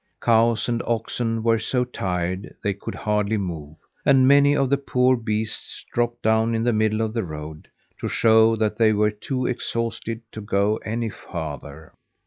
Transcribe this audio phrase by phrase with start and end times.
[0.19, 5.15] Cows and oxen were so tired they could hardly move, and many of the poor
[5.15, 7.67] beasts dropped down in the middle of the road,
[7.99, 11.93] to show that they were too exhausted to go any farther.